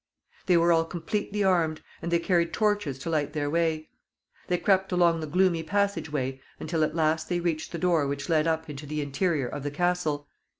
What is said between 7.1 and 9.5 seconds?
they reached the door which led up into the interior